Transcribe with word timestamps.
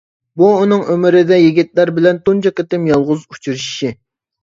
بۇ 0.41 0.47
ئۇنىڭ 0.61 0.81
ئۆمرىدە 0.93 1.39
يىگىتلەر 1.43 1.93
بىلەن 2.01 2.23
تۇنجى 2.25 2.55
قېتىم 2.63 2.91
يالغۇز 2.95 3.33
ئۇچرىشىشى. 3.33 3.97